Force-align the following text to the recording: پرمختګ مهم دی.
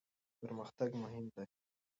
پرمختګ 0.39 0.89
مهم 1.01 1.25
دی. 1.33 1.45